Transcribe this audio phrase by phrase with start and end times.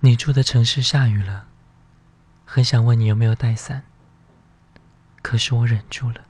[0.00, 1.46] 你住的城市下雨了，
[2.44, 3.82] 很想问你有没有带伞，
[5.22, 6.20] 可是我忍住了，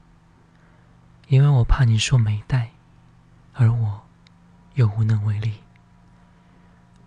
[1.27, 2.71] 因为我怕你说没带，
[3.53, 4.01] 而我
[4.73, 5.59] 又无能为力。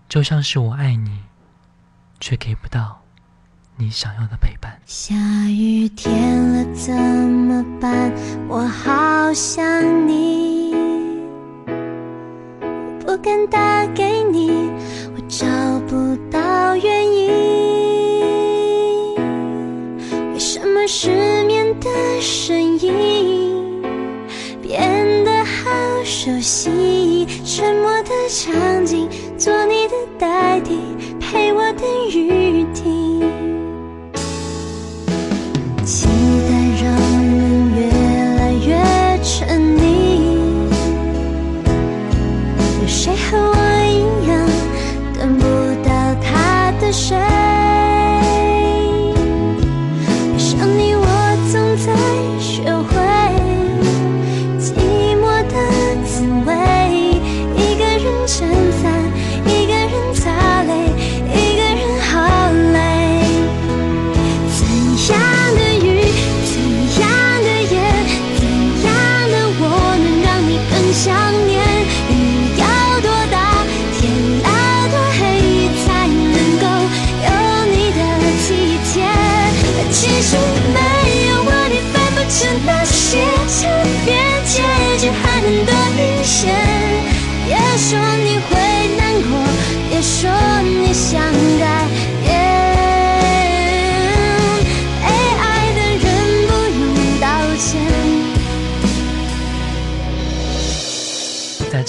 [0.08, 1.24] 就像是我爱你，
[2.20, 3.02] 却给不到
[3.74, 4.80] 你想要的陪伴。
[4.86, 5.16] 下
[5.48, 8.12] 雨天了怎么办？
[8.46, 10.72] 我好想你，
[13.00, 14.70] 不敢打给你，
[15.12, 15.46] 我找
[22.22, 23.82] 声音
[24.62, 27.26] 变得好熟悉？
[27.44, 30.78] 沉默的场景，做你的代替，
[31.18, 32.61] 陪我等雨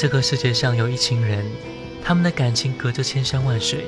[0.04, 1.46] 这个世界上有一群人，
[2.04, 3.86] 他们的感情隔着千山万水，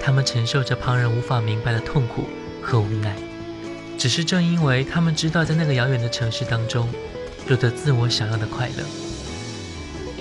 [0.00, 2.28] 他们承受着旁人无法明白的痛苦
[2.62, 3.16] 和无奈。
[3.98, 6.88] 只是正因为他们知道，在那个遥远的城市当中，
[7.48, 8.84] 有着自我想要的快乐。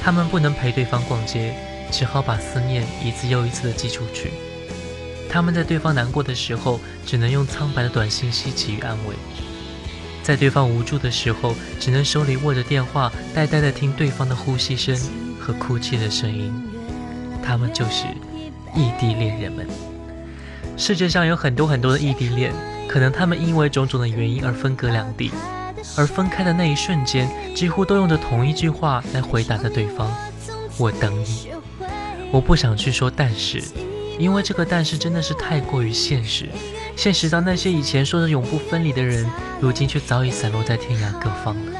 [0.02, 1.54] 他们不能陪对方逛街，
[1.92, 4.32] 只好把思念一次又一次的寄出去。
[5.30, 9.14] 他们在对方难过的时候，只能用苍白的短信息给予安慰；
[10.30, 14.96] 在对方无助的时候，只能手里握着电话，呆呆地听对方的呼吸声
[15.40, 16.54] 和哭泣的声音。
[17.42, 18.06] 他们就是
[18.76, 19.66] 异地恋人们。
[20.78, 22.54] 世界上有很多很多的异地恋，
[22.88, 25.32] 可能他们因为种种的原因而分隔两地，
[25.98, 30.16] 而分开的那一瞬间，几乎都用着同一句话来回答着对方
[30.78, 31.50] ：“我等你。”
[32.32, 33.64] 我不想去说但是，
[34.20, 36.48] 因为这个但是真的是太过于现实，
[37.00, 39.26] 现实到那些以前说着永不分离的人，
[39.62, 41.72] 如今却早已散落在天涯各方了。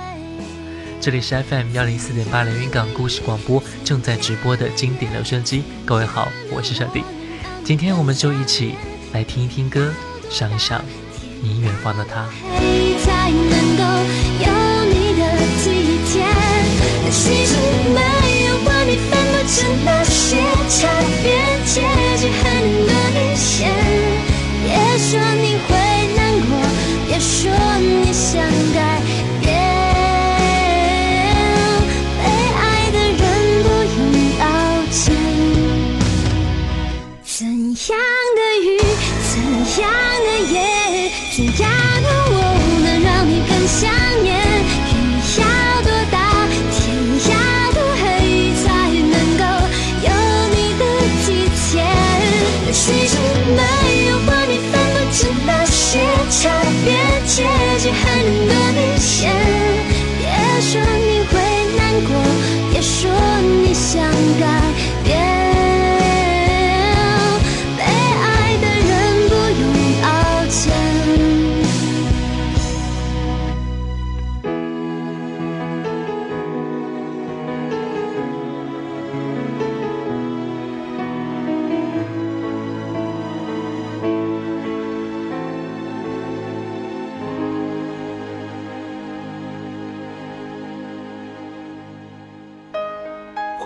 [1.02, 7.04] 这里是 FM 幺零四点八连云港故事广播正在直播的经典留声机，各位好，我是小弟。
[7.66, 8.76] 今天我们就一起
[9.12, 9.92] 来听一听歌，
[10.30, 10.82] 想一想
[11.42, 12.26] 你远方的他。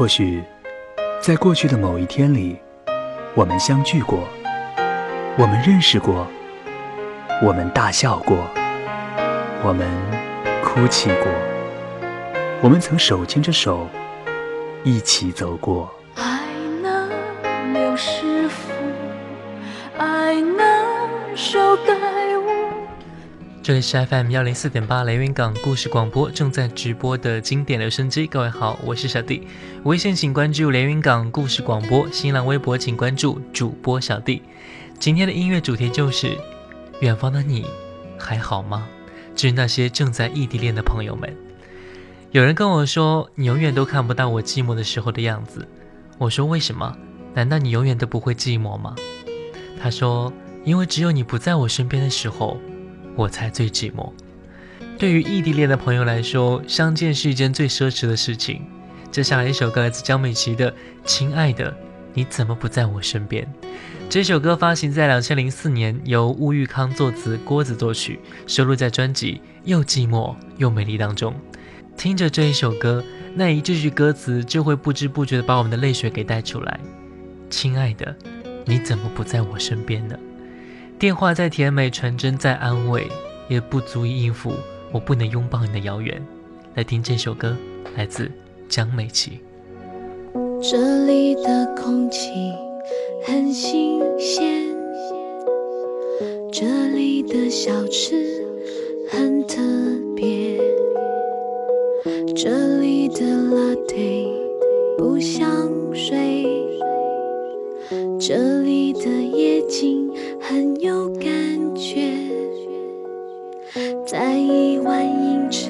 [0.04, 0.44] 或许，
[1.22, 2.60] 在过去的某一天里，
[3.36, 4.28] 我们相聚过，
[5.38, 6.28] 我们认识过，
[7.42, 8.36] 我们大笑过，
[9.64, 9.88] 我们
[10.62, 11.32] 哭泣过，
[12.62, 13.88] 我们曾手牵着手
[14.84, 15.90] 一起走过。
[16.16, 16.50] 爱
[16.82, 17.10] 能
[17.72, 18.74] 留是福，
[19.98, 22.33] 爱能修改。
[23.64, 28.28] 这里是 FM 幺零四点八雷云港故事广播正在直播的经典留声机。
[28.28, 29.48] 各位好，我是小弟。
[29.86, 34.42] 微信请关注雷云港故事广播，新浪微博请关注主播小弟。
[35.00, 36.38] 今天的音乐主题就是
[37.00, 37.66] 远方的你
[38.20, 38.86] 还好吗？
[39.34, 41.34] 致那些正在异地恋的朋友们。
[42.32, 45.66] 有人跟我说，你永远都看不到我寂寞的时候的样子。
[46.18, 46.98] 我说为什么？
[47.34, 48.94] 难道你永远都不会寂寞吗？
[49.82, 50.34] 他说，
[50.66, 52.60] 因为只有你不在我身边的时候。
[53.16, 54.12] 我才最寂寞。
[54.98, 58.62] 对于异地恋的朋友来说，相见是一件最奢侈的事情。
[59.12, 60.72] 接下来一首歌来自江美琪的
[61.06, 61.76] 《亲爱的，
[62.14, 63.44] 你怎么不在我身边》。
[64.10, 71.34] 这首歌发行在两千零四年，由乌玉康作词，郭子作曲，收录在专辑《又寂寞又美丽》当中。
[71.98, 73.04] 听着这一首歌，
[73.36, 76.80] 那一句句歌词就会不知不觉地把我们的泪水给带出来。
[77.50, 78.16] 亲爱的，
[78.66, 80.16] 你怎么不在我身边呢？
[81.04, 83.06] 电话再甜美，传真再安慰，
[83.50, 84.54] 也不足以应付
[84.90, 86.26] 我不能拥抱你的遥远。
[86.76, 87.58] 来听这首歌，
[87.98, 88.32] 来自
[88.70, 89.42] 江美琪。
[90.62, 92.54] 这里的空气
[93.28, 94.66] 很新鲜，
[96.50, 98.16] 这里的小吃
[99.12, 99.60] 很特
[100.16, 100.58] 别，
[102.34, 104.26] 这里的拉对
[104.98, 106.48] 不像水，
[108.20, 110.12] 这里的夜景。
[110.40, 111.32] 很有感
[111.74, 112.12] 觉，
[114.06, 115.70] 在一万英尺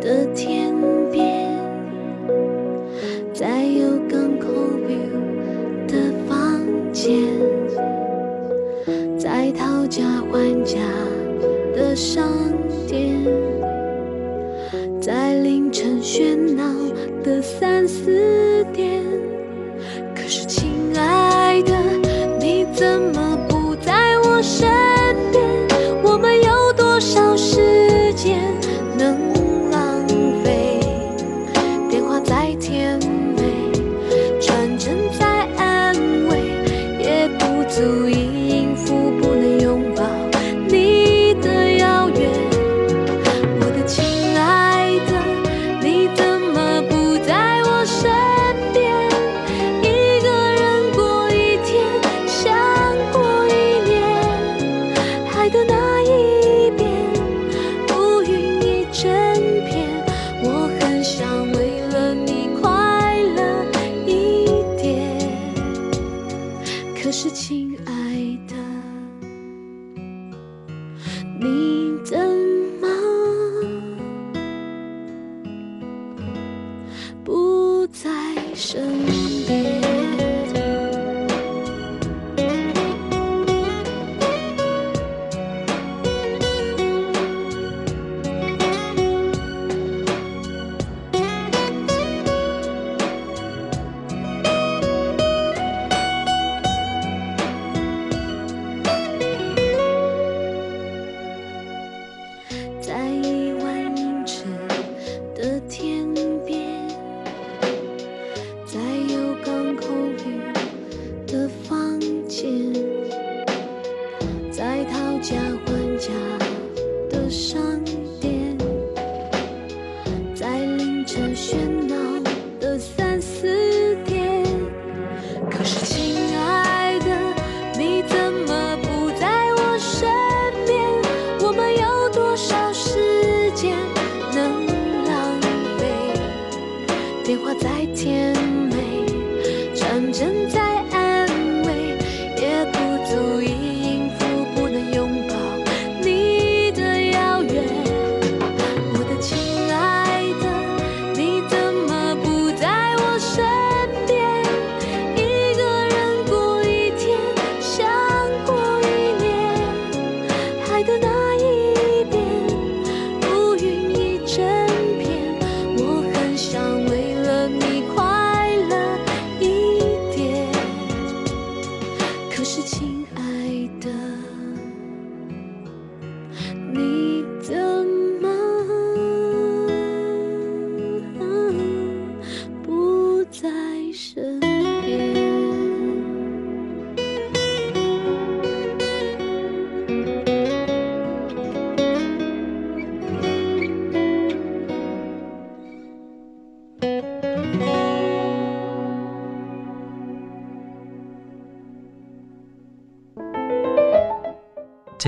[0.00, 0.74] 的天
[1.12, 1.54] 边，
[3.32, 4.48] 在有港口
[4.88, 6.60] view 的房
[6.92, 7.20] 间，
[9.18, 10.80] 在讨价还价
[11.74, 12.26] 的商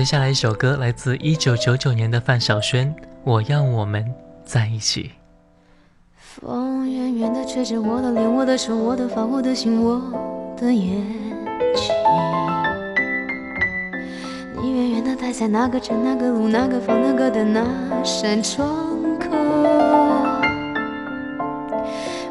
[0.07, 2.95] 接下来一首歌来自一九九九年的范晓萱，
[3.25, 4.09] 《我要我们
[4.45, 5.03] 在一起》。
[6.17, 10.01] 风远远的吹着我的脸，我的手，我的发，我的心，我
[10.55, 11.03] 的眼
[11.75, 11.93] 睛。
[14.61, 17.61] 你远远的待在那个城、那个路、那个房、那个的那
[18.01, 18.65] 扇窗
[19.19, 19.27] 口。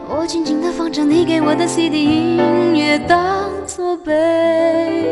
[0.09, 4.15] 我静静的放着你给我的 CD 音乐，当作背
[5.03, 5.06] 景，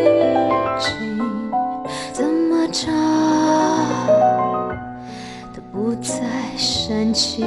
[2.74, 2.98] 怎么
[4.04, 4.04] 唱
[5.54, 6.18] 都不再
[6.56, 7.46] 煽情。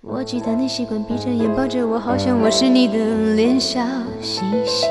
[0.00, 2.94] 我记得你习惯闭着眼抱着我，好像我是你的
[3.36, 3.80] 脸，笑
[4.20, 4.86] 嘻嘻。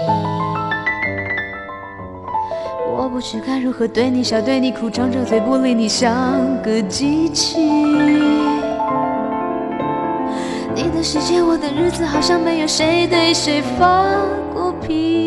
[2.96, 6.16] 我不知该如何对你笑，对你哭，张着嘴不理你，像
[6.62, 7.60] 个机器。
[10.74, 14.16] 你的世界，我的日子，好像没有谁对谁发
[14.54, 15.27] 过脾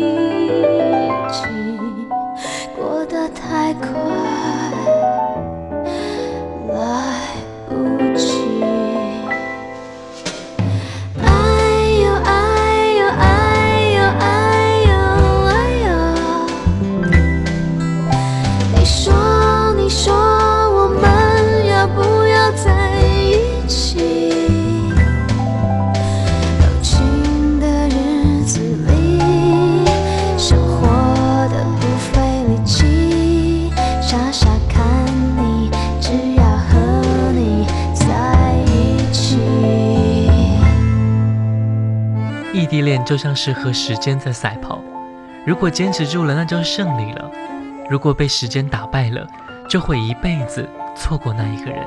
[43.05, 44.81] 就像是和时间在赛跑，
[45.45, 47.29] 如果坚持住了，那就胜利了；
[47.89, 49.27] 如果被时间打败了，
[49.69, 51.85] 就会一辈子错过那一个人。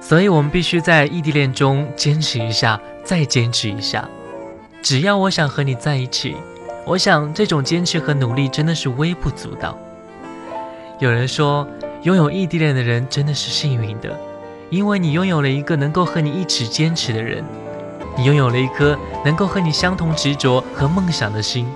[0.00, 4.08] 所以，我们必须在异地恋中坚持一下，再坚持一下。
[4.82, 6.36] 只要我想和你在一起，
[6.84, 9.78] 我想这种坚持和努力真的是微不足道。
[10.98, 11.66] 有人说，
[12.02, 14.14] 拥有异地恋的人真的是幸运的，
[14.68, 17.42] 因为你拥有了一个能够和你一起坚持的人。
[18.16, 21.66] 你拥有了一颗能够和你相同执着和梦想的心，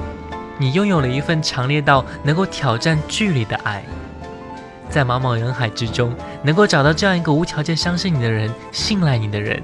[0.56, 3.84] 你拥有了一份强烈到能够挑战距离的爱，
[4.88, 9.62] 在茫茫人海之中，能够找到这样一个无条件相信你的人、信赖你的人，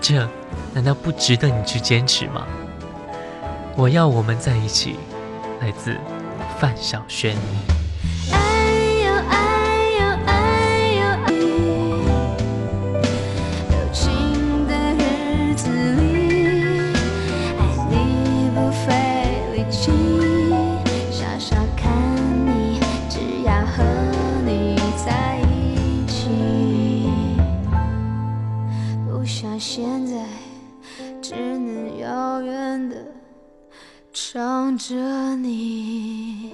[0.00, 0.28] 这
[0.72, 2.46] 难道不值得你去坚持吗？
[3.76, 4.96] 我要我们在一起，
[5.60, 5.96] 来自
[6.60, 7.36] 范晓萱。
[29.58, 30.14] 现在，
[31.22, 32.96] 只能遥远的
[34.12, 36.52] 唱着你。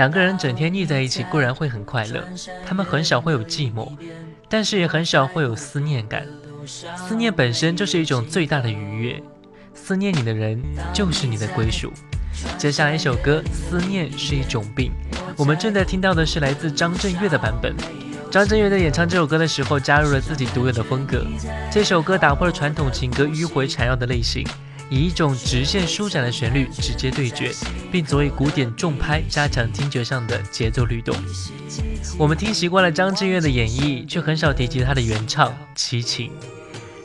[0.00, 2.26] 两个人整天腻在一起固然会很快乐，
[2.64, 3.92] 他们很少会有寂寞，
[4.48, 6.26] 但是也很少会有思念感。
[6.96, 9.22] 思念本身就是一种最大的愉悦，
[9.74, 10.58] 思念你的人
[10.94, 11.92] 就是你的归属。
[12.56, 14.90] 接下来一首歌《思念是一种病》，
[15.36, 17.74] 我们正在听到的是来自张震岳的版本。
[18.30, 21.26] 张震岳在演唱这首歌的时候，加入了自己独有的风格。
[21.70, 24.46] 这首歌打破了传统情歌迂回缠绕的类型。
[24.90, 27.52] 以一种直线舒展的旋律直接对决，
[27.92, 31.14] 并佐以古典重拍，加强听觉上的节奏律动。
[32.18, 36.28] 我们听习惯了张震岳的演绎，却很少提及他的原唱《齐秦》。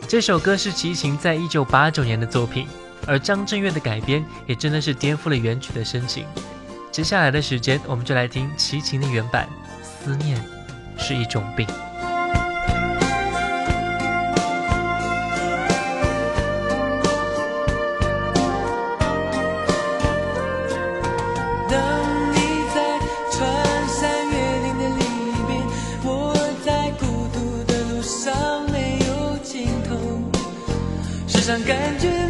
[0.08, 2.68] 这首歌是齐秦在一九八九年的作品，
[3.06, 6.25] 而张震岳的改编也真的是颠覆了原曲的深情。
[6.92, 9.48] 接下来的时间，我们就来听齐秦的原版
[10.06, 10.44] 《思念
[10.98, 11.68] 是一种病》。
[31.46, 32.25] 上感觉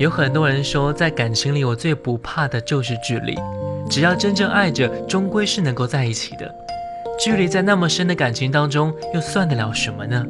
[0.00, 3.36] 有很多人说，在感情里，我最不怕的就是距离。
[3.90, 6.50] 只要真正爱着，终归是能够在一起的。
[7.22, 10.24] 距离在那么深的感情当中，又算得了什么呢？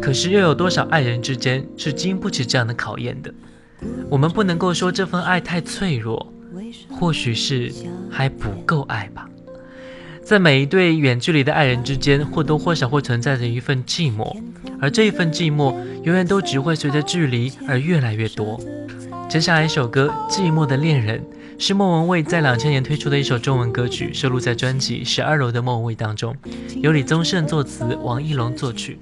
[0.00, 3.30] 可是，又有多少爱人之间是经不起这样的考验的？
[4.08, 6.32] 我们不能够说这份爱太脆弱，
[6.90, 7.70] 或许是
[8.10, 9.28] 还不够爱吧。
[10.24, 14.34] 在每一对远距离的爱人之间，或多或少会存在着一份寂寞，
[14.80, 18.58] 而这一份寂寞，永远都只会随着距离而越来越多。
[19.28, 21.20] 接下来一首歌《寂寞的恋人》
[21.58, 26.34] 是莫文蔚在两千年推出的一首中文歌曲，收录在专辑《十二楼的莫文蔚》当中，
[26.80, 28.98] 由李宗盛作词，王一龙作曲。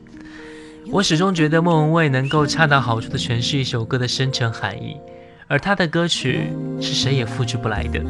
[0.90, 4.96] 我始终觉得莫文蔚能够恰到好处地诠释一首歌的深沉含义，
[5.46, 6.48] 而她的歌曲
[6.80, 8.02] 是谁也复制不来的。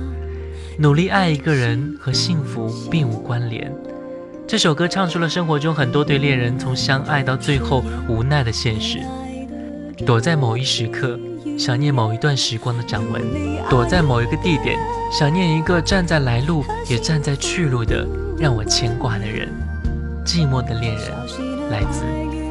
[0.79, 3.71] 努力爱一个人和幸福并无关联。
[4.47, 8.99] 这首歌唱出了生活中很多对恋人从相爱到最后无奈的现实。
[10.07, 11.19] 躲在某一时刻，
[11.59, 13.23] 想念某一段时光的掌纹；
[13.69, 14.79] 躲在某一个地点，
[15.13, 18.07] 想念一个站在来路也站在去路的
[18.39, 19.49] 让我牵挂的人。
[20.25, 21.11] 寂寞的恋人，
[21.71, 22.05] 来自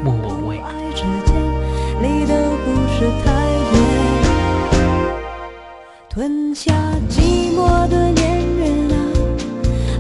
[0.04, 0.62] 莫文蔚。
[6.14, 6.74] 吞下
[7.10, 8.96] 寂寞的恋人啊，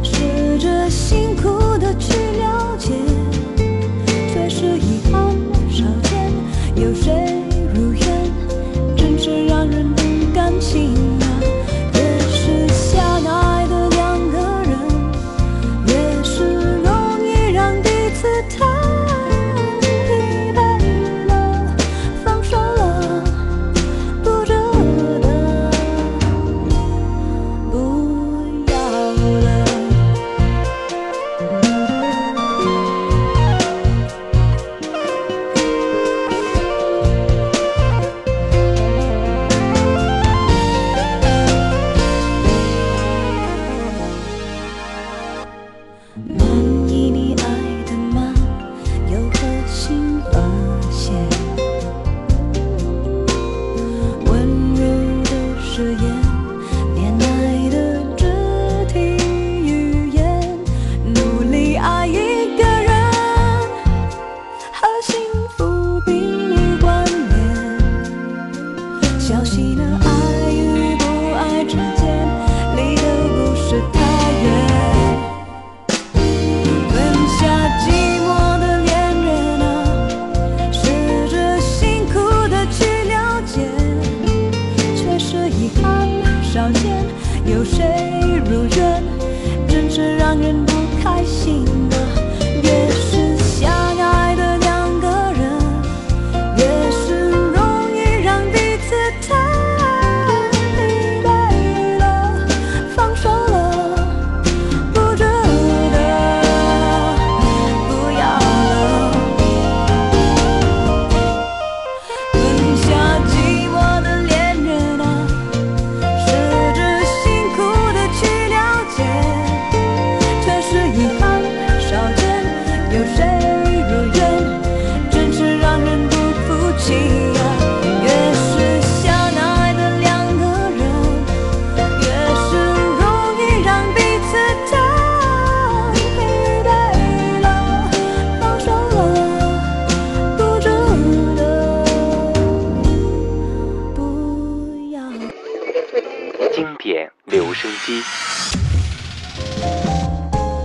[0.04, 1.71] 试着辛苦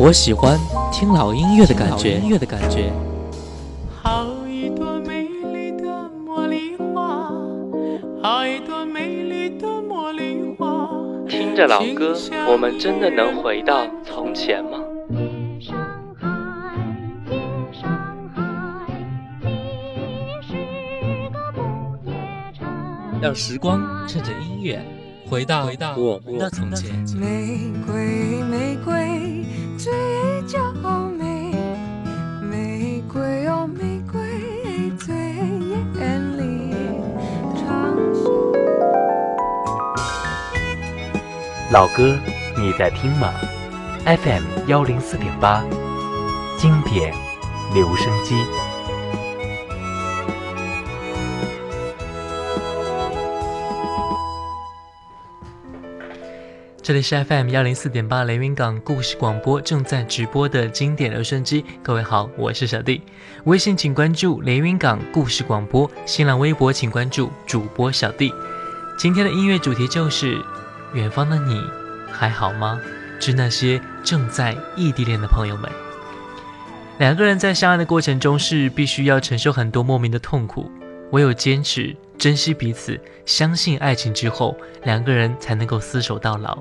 [0.07, 0.57] 我喜欢
[0.93, 2.93] 听老音乐的感觉，音乐的感觉。
[4.01, 7.29] 好一朵美丽的茉莉花，
[8.23, 10.89] 好一朵美丽的茉莉花。
[11.29, 12.17] 听着老歌，
[12.49, 14.79] 我们真的能回到从前吗？
[15.11, 15.77] 夜上
[16.17, 16.29] 海，
[17.29, 17.41] 夜
[17.73, 17.91] 上
[18.33, 18.87] 海，
[19.43, 19.49] 你
[20.47, 20.55] 是
[21.33, 22.15] 个不夜
[22.57, 22.65] 城。
[23.21, 24.81] 让时光趁着音乐
[25.29, 26.95] 回到回到我们的从前。
[27.19, 29.36] 玫瑰，玫瑰，
[41.77, 42.19] 老歌，
[42.57, 43.35] 你在听吗
[44.07, 45.63] ？FM 幺零四点八，
[46.57, 47.15] 经典
[47.75, 48.35] 留声机。
[56.83, 61.63] 这里是 FM 幺零四点八连云港故事广播正在直播的经典留声机。
[61.83, 63.03] 各位好，我是小弟。
[63.45, 68.33] 微信请关注连云港故事广播，新浪微博请关注主播小弟。
[68.97, 70.43] 今天的音乐主题就是
[70.93, 71.63] 远方的你
[72.13, 72.81] 还好吗？
[73.19, 75.71] 致那些正在异地恋的朋友们。
[76.99, 80.71] 两个人在相爱的过程中是必须要承受很多莫名的痛苦，
[81.13, 86.59] 唯有坚持、珍惜彼此、相信爱情之后，两个人才能够厮守到老。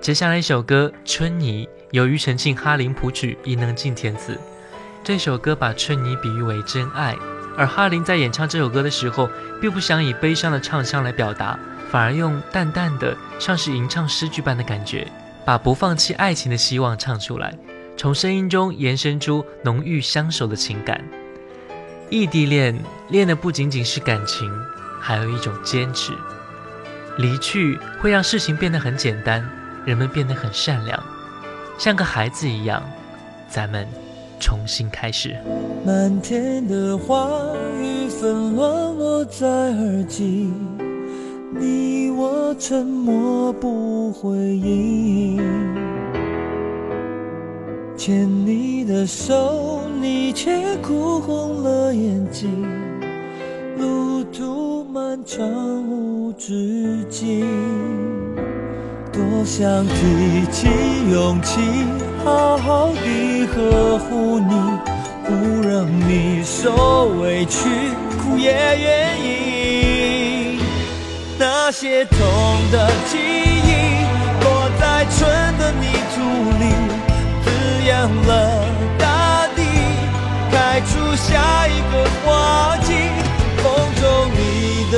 [0.00, 4.38] 接下来一首歌《春泥》，由庾澄庆、哈林谱曲，伊能静填词。
[5.04, 7.16] 这首歌把春泥比喻为真爱，
[7.56, 9.28] 而哈林在演唱这首歌的时候，
[9.60, 11.58] 并不想以悲伤的唱腔来表达，
[11.90, 15.06] 反而用淡淡的，像是吟唱诗句般的感觉，
[15.44, 17.52] 把不放弃爱情的希望唱出来，
[17.96, 21.02] 从声音中延伸出浓郁相守的情感。
[22.08, 24.50] 异地恋恋的不仅仅是感情，
[25.00, 26.12] 还有一种坚持。
[27.18, 29.44] 离去会让事情变得很简单，
[29.84, 31.02] 人们变得很善良，
[31.76, 32.82] 像个孩子一样。
[33.48, 33.84] 咱们
[34.38, 35.36] 重新开始。
[35.84, 37.28] 漫天的花
[37.80, 40.52] 雨纷乱落在耳际，
[41.52, 45.36] 你我沉默不回应。
[47.96, 52.48] 牵你的手，你却哭红了眼睛。
[53.76, 55.46] 路途漫长
[55.88, 57.44] 无止境，
[59.12, 60.68] 多想提起
[61.10, 61.60] 勇气，
[62.24, 64.54] 好好地呵护你，
[65.24, 67.68] 不让你受委屈，
[68.18, 69.59] 哭也愿意。
[71.70, 72.18] 那些痛
[72.72, 74.02] 的记忆，
[74.42, 75.20] 落在春
[75.56, 76.18] 的泥土
[76.58, 76.64] 里，
[77.44, 77.48] 滋
[77.86, 78.66] 养了
[78.98, 79.62] 大地，
[80.50, 82.92] 开出下一个花季。
[83.62, 84.02] 风中
[84.34, 84.94] 你的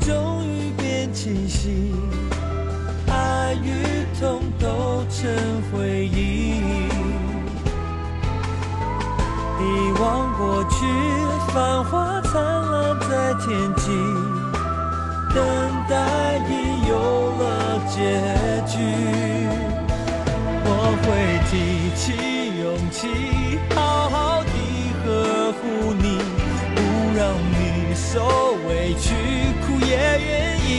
[0.00, 1.92] 终于变清晰。
[3.08, 5.30] 爱与痛都成
[5.70, 6.60] 回忆，
[9.58, 10.86] 遗忘过去，
[11.52, 13.90] 繁花灿烂在天际，
[15.34, 15.44] 等
[15.88, 16.50] 待已
[16.88, 16.92] 有
[17.38, 17.42] 了
[17.88, 17.96] 结
[18.66, 18.72] 局。
[20.64, 20.68] 我
[21.02, 21.04] 会
[21.50, 21.52] 提
[21.94, 22.02] 起
[22.62, 22.98] 勇气，
[23.74, 24.48] 好好地
[25.04, 25.06] 呵
[25.52, 25.60] 护
[25.92, 26.06] 你，
[26.74, 26.78] 不
[27.16, 27.20] 让
[27.52, 28.10] 你受
[28.68, 29.06] 委屈，
[29.92, 30.72] 也愿意。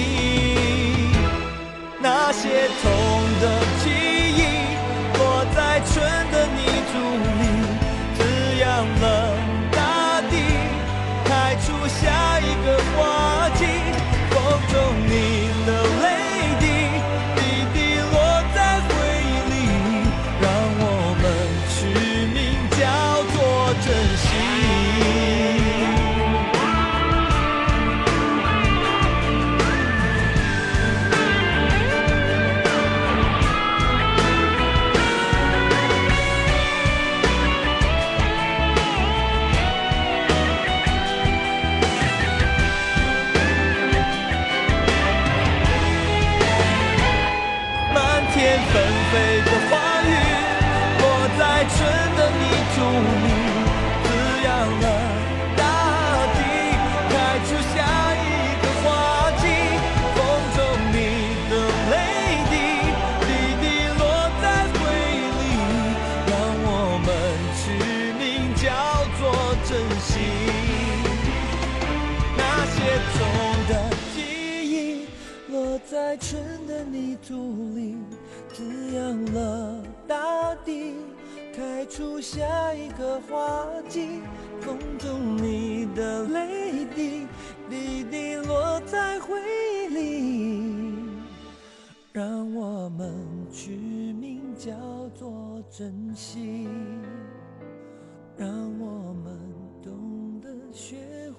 [2.02, 3.03] 那些痛
[81.96, 84.20] 出下一个花季。
[84.62, 87.28] 风中你的泪滴，
[87.70, 91.06] 滴滴落在回忆里，
[92.12, 93.14] 让我们
[93.52, 93.76] 取
[94.14, 94.74] 名叫
[95.14, 96.68] 做珍惜，
[98.38, 99.38] 让我们
[99.84, 100.96] 懂得学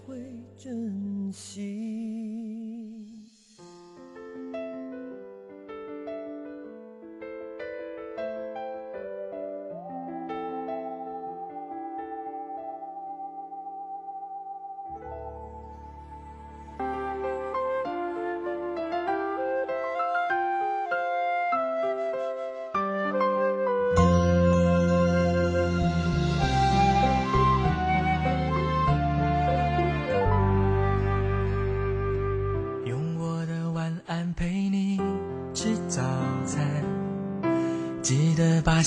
[0.07, 0.23] 会
[0.57, 2.14] 珍惜。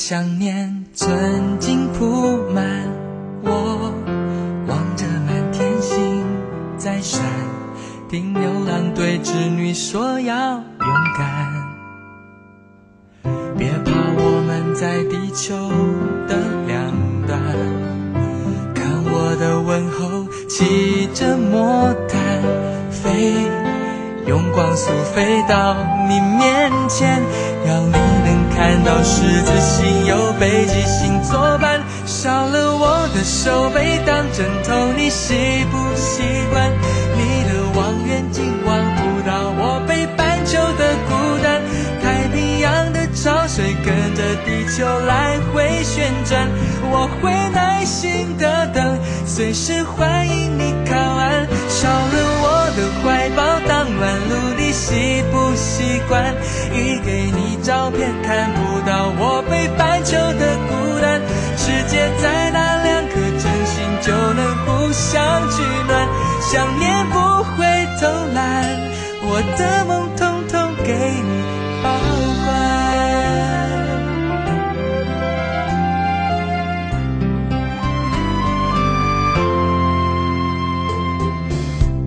[0.10, 2.64] 想念曾经铺满。
[3.44, 3.92] 我
[4.66, 6.24] 望着满天星
[6.78, 7.22] 在闪，
[8.08, 10.64] 听牛郎对织女说要勇
[11.18, 11.52] 敢。
[13.58, 15.54] 别怕，我们在地球
[16.26, 16.90] 的两
[17.28, 17.38] 端，
[18.74, 22.18] 看我的问候，骑着魔毯
[22.90, 23.34] 飞，
[24.26, 25.76] 用光速飞到
[26.08, 26.18] 你，
[29.28, 31.82] 看到十字星有北极星作伴。
[32.06, 36.72] 少了我的手背当枕头，你习不习惯？
[37.18, 41.62] 你的望远镜望不到我北半球的孤单。
[42.02, 46.48] 太平洋的潮水跟着地球来回旋转，
[46.90, 51.46] 我会耐心的等，随时欢迎你靠岸。
[51.68, 52.46] 少了我
[52.78, 56.34] 的怀抱当暖炉，你习不习惯？
[56.72, 60.72] 一给你照片看不到我北半球的孤
[61.02, 61.22] 单。
[61.58, 65.12] 世界再大，两颗真心就能互相
[65.52, 66.08] 取暖，
[66.40, 67.68] 想念不会
[68.00, 68.40] 偷懒，
[69.24, 71.44] 我的梦统统给你
[71.84, 71.86] 保
[72.46, 72.48] 管。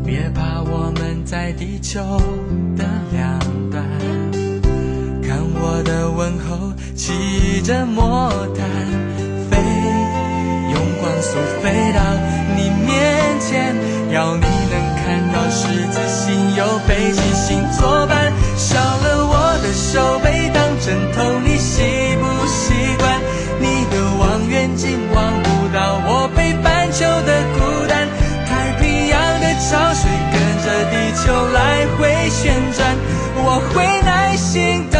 [0.02, 2.00] 别怕，我们在地球
[7.70, 8.66] 的魔毯
[9.48, 9.56] 飞，
[10.72, 12.00] 用光速飞到
[12.56, 13.76] 你面前，
[14.10, 18.32] 要你能看到十字星有北极星作伴。
[18.56, 23.20] 少了我的手背当枕头，你习不习惯？
[23.60, 28.08] 你的望远镜望不到我北半球的孤单。
[28.46, 32.96] 太平洋的潮水跟着地球来回旋转，
[33.36, 34.99] 我会耐心等，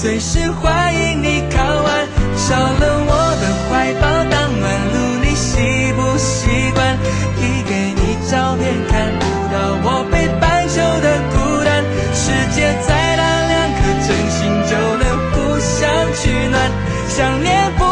[0.00, 2.06] 随时欢迎你靠岸。
[2.36, 6.96] 少了我的怀抱当暖炉，你习不习惯？
[7.36, 11.82] 一给你照片看不到我北半球的孤单。
[12.14, 14.38] 世界再大，两颗真心
[14.70, 16.70] 就能互相取暖，
[17.08, 17.82] 想念不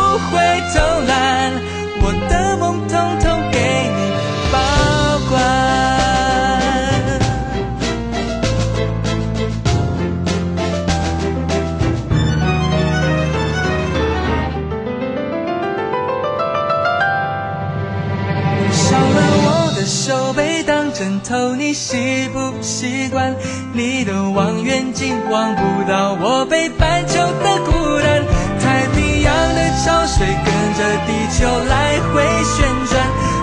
[20.99, 23.35] 枕头，你习不习惯？
[23.75, 28.25] 你的望远镜望不到我北半球的孤单。
[28.59, 32.97] 太平洋的潮水跟着地球来回旋转，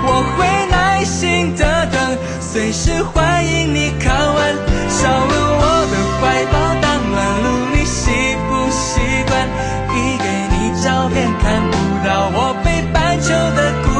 [0.08, 4.56] 我会耐心的等，随时欢迎你靠岸。
[4.90, 9.48] 少了我的怀抱当暖炉，你习不习惯？
[9.94, 10.26] 一给
[10.58, 13.93] 你照片看不到我北半球的孤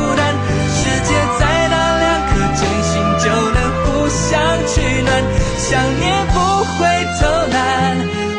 [5.58, 6.80] 想念不会
[7.20, 7.56] 偷懒，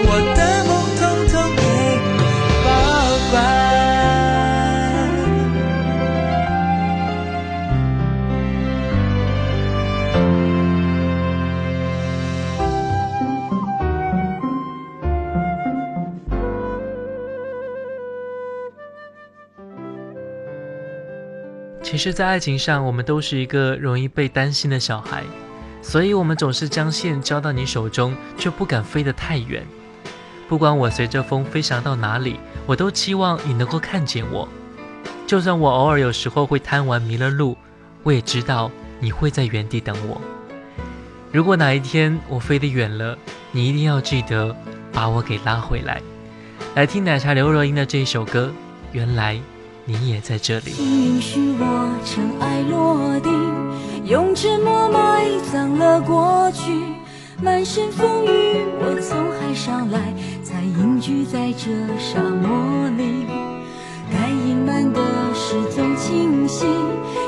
[0.06, 1.62] 我的梦统统给
[2.14, 2.18] 你
[2.64, 2.66] 保
[3.30, 3.34] 管。
[21.82, 25.22] 其实，在爱情上，我们都是一个容易被担心的小孩，
[25.84, 29.64] 所以我们总是将线交到你手中，却不敢飞得太远。
[30.48, 34.48] 不管我随着风飞翔到哪里，我都期望你能够看见我。
[35.26, 37.56] 就算我偶尔有时候会贪玩迷了路，
[38.02, 40.20] 我也知道你会在原地等我。
[41.30, 43.16] 如果哪一天我飞得远了，
[43.52, 44.56] 你一定要记得
[44.92, 46.00] 把我给拉回来。
[46.74, 48.50] 来听奶茶刘若英的这一首歌，
[48.92, 49.38] 原来
[49.84, 50.72] 你也在这里。
[50.72, 53.32] 请允许我尘埃落定，
[54.04, 56.72] 用沉默埋葬了过去。
[57.42, 59.98] 满身风雨，我从海上来，
[60.42, 63.26] 才隐居在这沙漠里。
[64.12, 65.00] 该隐瞒的
[65.32, 66.66] 事总清晰，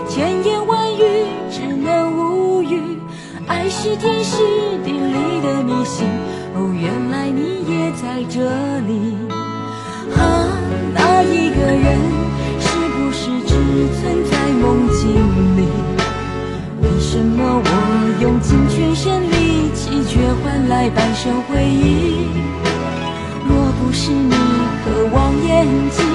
[0.06, 1.02] 千言万语
[1.50, 2.98] 只能无语。
[3.46, 4.36] 爱是天时
[4.84, 6.06] 地利的迷信，
[6.54, 8.40] 哦，原来你也在这
[8.86, 9.16] 里。
[10.14, 10.46] 啊，
[10.94, 11.98] 那一个人
[12.60, 13.54] 是不是只
[13.98, 16.05] 存在梦境里？
[16.96, 22.30] 为什么我用尽全身力气，却换来半生回忆？
[23.46, 24.32] 若不是你
[24.82, 26.06] 渴望眼睛，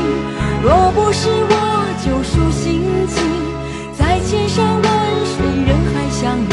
[0.64, 3.22] 若不是我救赎心情，
[3.94, 4.84] 在千山万
[5.24, 6.50] 水人海相遇，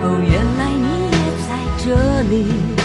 [0.00, 1.50] 哦，原来你也在
[1.84, 1.84] 这
[2.30, 2.75] 里。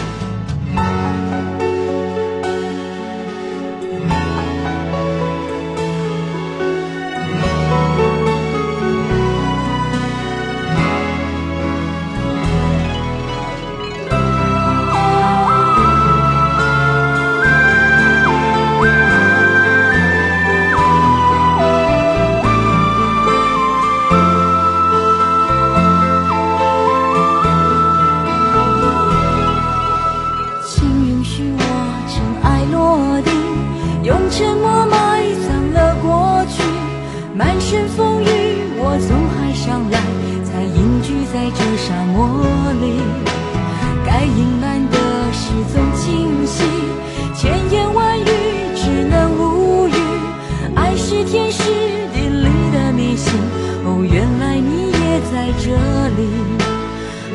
[51.12, 51.62] 是天时
[52.13, 53.34] 地利的迷信，
[53.84, 55.76] 哦，原来你也在这
[56.15, 56.24] 里。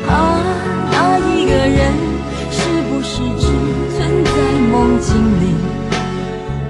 [0.09, 0.41] 啊，
[0.89, 1.93] 那一个人
[2.49, 2.57] 是
[2.89, 3.45] 不是只
[3.93, 4.31] 存在
[4.71, 5.53] 梦境里？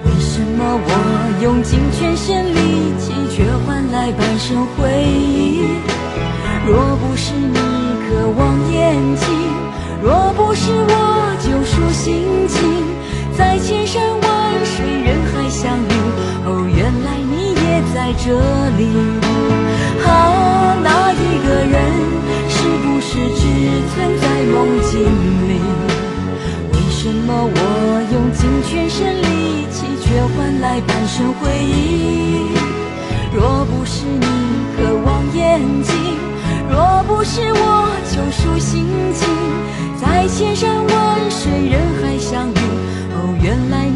[0.04, 0.92] 为什么我
[1.42, 5.64] 用尽全身力气，却换来半生回忆？
[6.68, 7.56] 若不是你
[8.04, 9.26] 渴望眼睛，
[10.04, 12.84] 若不是我救赎心情，
[13.38, 15.24] 在千山万水人
[15.58, 15.92] 相遇，
[16.46, 18.26] 哦，原来你也在这
[18.78, 18.82] 里。
[20.06, 21.76] 啊，那一个人。
[22.50, 23.42] 是不是只
[23.92, 24.92] 存在梦境
[25.48, 25.52] 里？
[26.74, 27.58] 为什么我
[28.12, 32.52] 用尽全身力气，却换来半生回忆？
[33.34, 34.26] 若不是你
[34.76, 35.94] 渴望眼睛，
[36.70, 39.28] 若不是我救赎心情，
[40.02, 42.60] 在千山万水人海相遇，
[43.14, 43.87] 哦，原来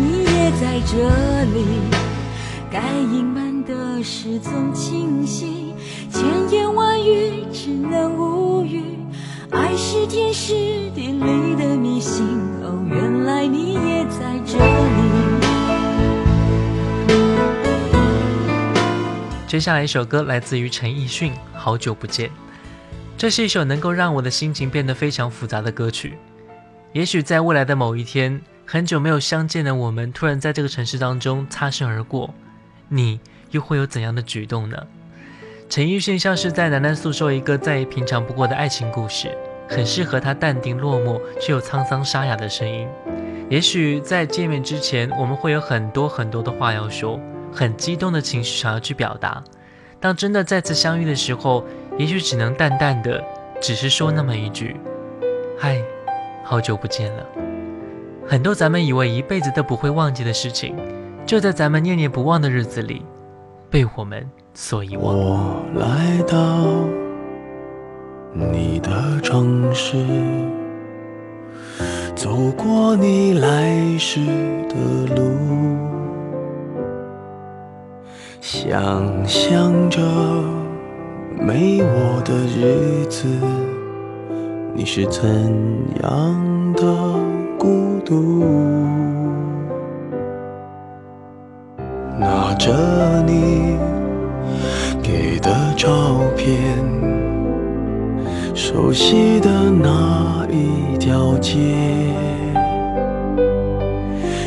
[0.72, 1.66] 在这里。
[2.72, 5.74] 该隐瞒的事总清晰，
[6.10, 8.82] 千言万语只能无语。
[9.52, 10.54] 爱是天时
[10.96, 12.26] 地利的迷信，
[12.64, 15.02] 哦，原来你也在这里。
[19.46, 22.30] 接下来一首歌来自于陈奕迅，《好久不见》。
[23.18, 26.18] 这是一首能够让我的心情变得非常复杂的歌曲。
[26.94, 28.42] 也许在未来的某一天，
[28.74, 32.34] 很久没有相见的我们，突然在这个城市当中擦身而过，
[32.88, 33.20] 你
[33.50, 34.78] 又会有怎样的举动呢？
[35.68, 39.30] 陈奕迅像是在喃喃诉说一个再平常不过的爱情故事，
[39.68, 42.88] 很适合他淡定落寞却又沧桑沙哑的声音。
[43.50, 47.20] 也许在见面之前，我们会有很多很多的话要说，
[47.52, 49.44] 很激动的情绪想要去表达。
[50.00, 51.66] 当真的再次相遇的时候，
[51.98, 53.22] 也许只能淡淡的，
[53.62, 54.78] 只是说那么一句
[55.60, 55.78] ：“嗨，
[56.46, 57.26] 好久不见了。”
[58.28, 60.76] 很多咱们以为一辈子都不会忘记的事情，
[61.26, 63.06] 就在咱们念念不忘的日子里，
[63.70, 65.18] 被我们所遗忘。
[65.18, 66.66] 我来到
[68.34, 69.98] 你的城市，
[72.16, 74.26] 走过你来时
[74.70, 74.76] 的
[75.16, 75.38] 路，
[78.40, 80.00] 想象着
[81.38, 83.28] 没我的日子，
[84.74, 85.30] 你是怎
[86.02, 86.84] 样的
[87.62, 88.44] 孤独？
[92.18, 92.72] 拿着
[93.28, 93.78] 你
[95.04, 95.88] 给的照
[96.36, 96.58] 片，
[98.56, 101.60] 熟悉的那一条街，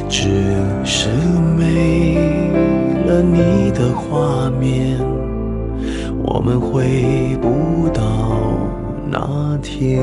[0.09, 1.09] 只是
[1.57, 2.17] 没
[3.07, 4.99] 了你的画面，
[6.21, 8.03] 我们回不到
[9.09, 10.03] 那天。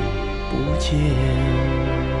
[0.81, 2.20] 见。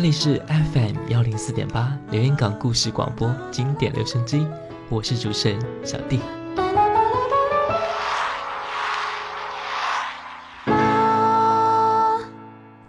[0.00, 4.46] 这里是 FM 幺零四点八连云港故事广播经典留声机，
[4.88, 6.20] 我是主持人小弟。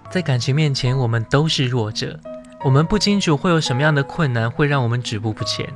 [0.09, 2.17] 在感情面前，我们都是弱者，
[2.63, 5.67] 我们不清楚会有什么样的困难会让我们止步不前。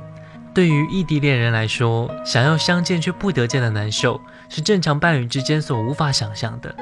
[0.54, 4.18] 对于异地恋人来说，想要相见却不得见的难受，
[4.48, 6.74] 是正常伴侣之间所无法想象的。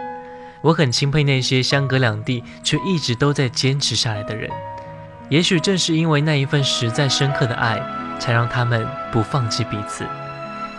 [0.64, 4.50] 我很钦佩那些相隔两地却一直都在坚持下来的人，
[5.28, 7.78] 也许正是因为那一份实在深刻的爱，
[8.18, 10.06] 才让他们不放弃彼此。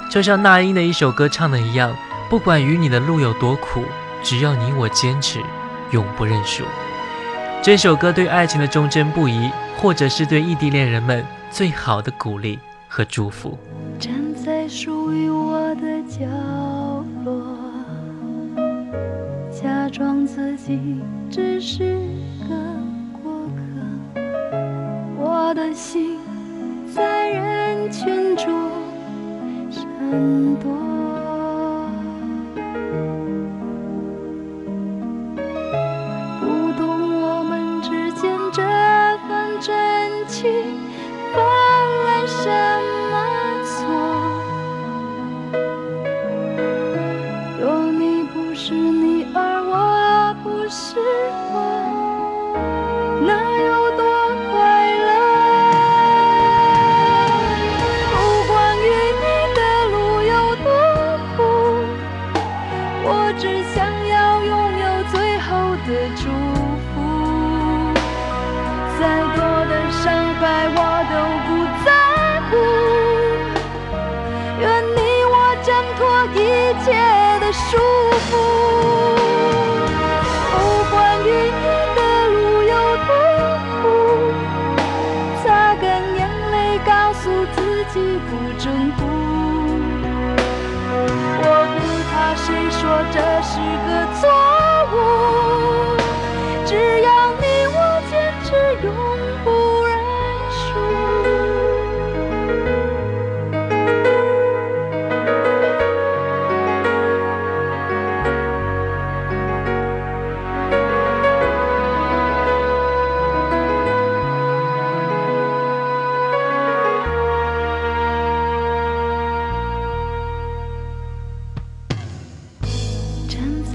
[0.10, 1.96] 就像那英的一首歌唱的一样，
[2.32, 3.84] 不管与你的路有多苦，
[4.24, 5.40] 只要你我坚持，
[5.92, 6.64] 永不认输。
[7.62, 12.58] 这首歌对爱情的忠贞不移，或者是对异地恋人们最好的鼓励
[12.88, 13.56] 和祝福。
[14.00, 16.26] 站在属于我的角
[19.96, 20.78] 装自己
[21.32, 21.96] 只是
[22.50, 22.54] 个
[23.14, 24.20] 过客，
[25.18, 26.18] 我的心
[26.94, 28.52] 在人群中
[29.72, 29.88] 闪
[30.60, 30.70] 躲，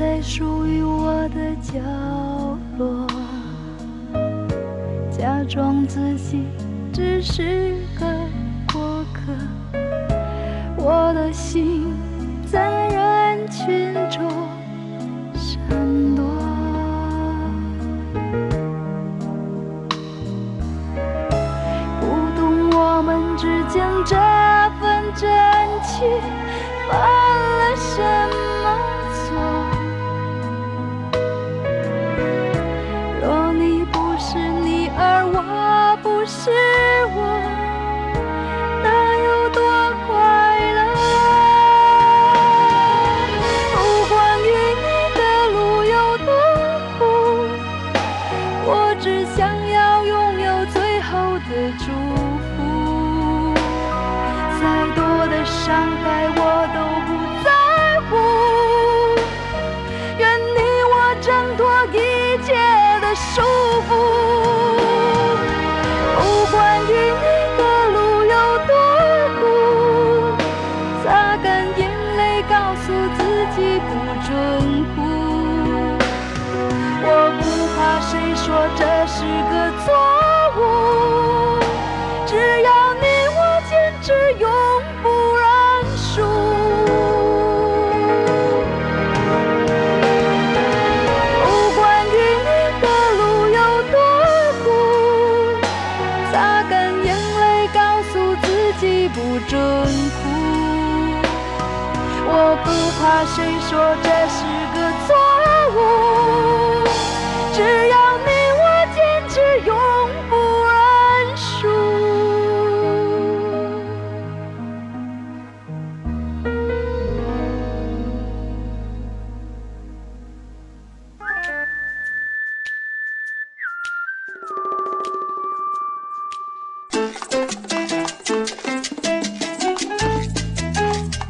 [0.01, 1.79] 在属于我的角
[2.79, 3.07] 落。
[5.11, 6.47] 假装自己
[6.91, 8.07] 只是个
[8.73, 9.31] 过客，
[10.79, 11.93] 我的心
[12.51, 14.27] 在人群中
[15.35, 15.61] 闪
[16.17, 16.25] 躲。
[22.01, 22.07] 不
[22.41, 24.17] 懂我们之间这
[24.81, 25.29] 份真
[25.85, 26.09] 情
[26.89, 26.99] 犯
[27.59, 28.50] 了什么
[103.71, 104.43] 说这是
[104.75, 105.15] 个错
[105.71, 105.79] 误，
[107.55, 108.61] 只要你我
[108.97, 108.99] 坚
[109.29, 109.33] 持，
[109.65, 109.71] 永
[110.29, 110.35] 不
[110.67, 110.69] 认
[111.37, 111.49] 输。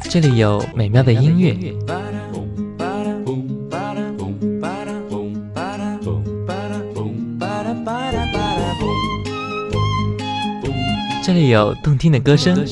[0.09, 1.53] 这里有美妙的音乐，
[11.33, 12.65] 这里有动听的歌声，的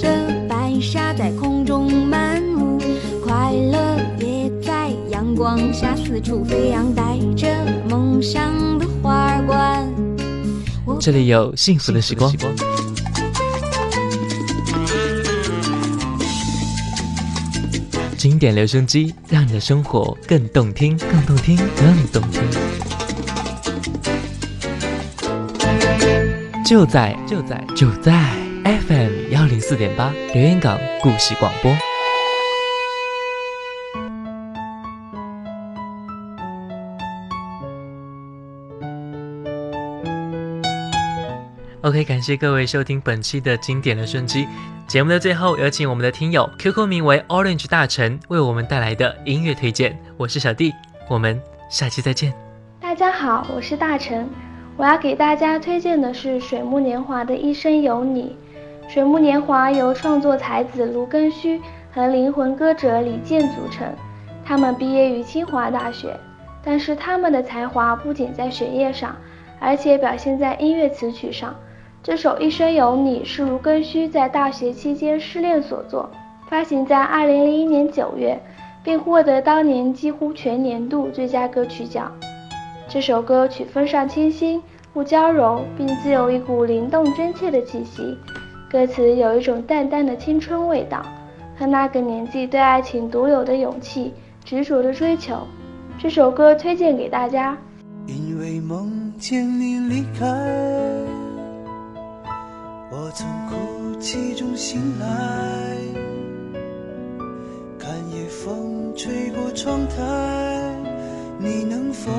[0.49, 2.77] 白沙在空中漫舞，
[3.23, 7.47] 快乐也在阳光下四处飞扬，带着
[7.89, 9.89] 梦想的花儿冠。
[10.99, 12.29] 这里有幸福的时光。
[18.17, 22.41] 经典留声机，让你的生活更动听，更动听，更动听。
[26.65, 28.29] 就在就在就在
[29.69, 31.71] 四点八留言港故事广播。
[41.83, 44.47] OK，感谢各位收听本期的经典的声机。
[44.87, 49.95] 节目的最后，有请我们的听友 QQ 名为 Orange 大臣为我们带来的音乐推荐。
[50.17, 50.73] 我是小弟，
[51.07, 51.39] 我们
[51.69, 52.33] 下期再见。
[52.81, 54.27] 大家好，我是大陈，
[54.75, 58.35] 我要给大家推荐的是水木年华的《一生有你》。
[58.89, 61.61] 水木年华由创作才子卢庚戌
[61.93, 63.87] 和灵魂歌者李健组成，
[64.43, 66.19] 他们毕业于清华大学，
[66.63, 69.15] 但是他们的才华不仅在学业上，
[69.59, 71.53] 而且表现在音乐词曲上。
[72.01, 76.09] 这首《一生有你》是卢庚戌在大学期间失恋所作，
[76.47, 78.41] 发行在2001年9月，
[78.83, 82.11] 并获得当年几乎全年度最佳歌曲奖。
[82.87, 84.59] 这首歌曲风尚清新，
[84.91, 88.17] 不娇柔，并自有一股灵动真切的气息。
[88.71, 91.03] 歌词有一种淡淡的青春味道，
[91.57, 94.13] 和那个年纪对爱情独有的勇气、
[94.45, 95.39] 执着的追求。
[95.97, 97.57] 这首歌推荐给大家。
[98.05, 100.25] 因为梦见你离开，
[102.91, 105.07] 我从哭泣中醒来，
[107.79, 110.75] 看夜风吹过窗台，
[111.39, 112.11] 你能否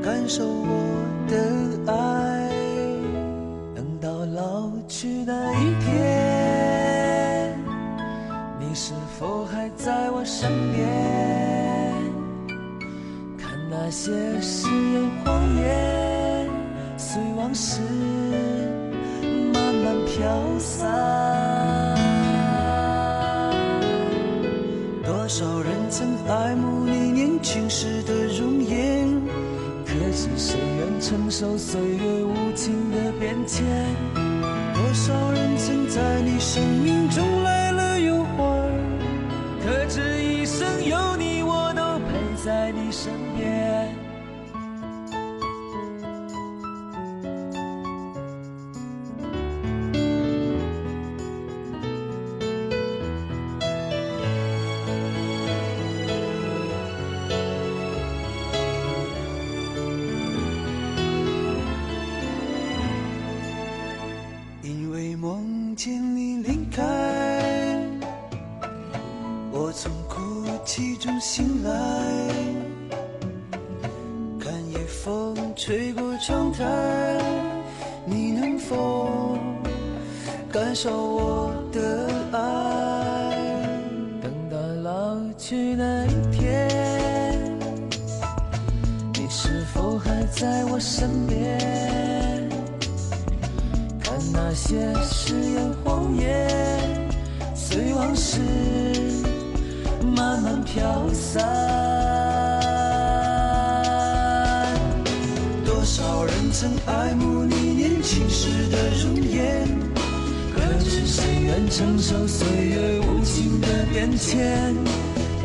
[0.00, 2.15] 感受我的爱？
[4.88, 7.58] 去那一天，
[8.60, 10.86] 你是否还在我身边？
[13.36, 16.48] 看那些誓言谎言，
[16.96, 17.80] 随往事
[19.52, 20.86] 慢慢飘散。
[25.04, 29.20] 多少人曾爱慕你年轻时的容颜，
[29.84, 33.66] 可知谁愿承受岁月无情的变迁？
[34.76, 37.55] 多少人曾在你生命中来
[111.76, 114.74] 承受岁月无情的变迁？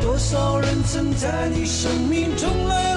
[0.01, 2.90] 多少人曾在你生命中来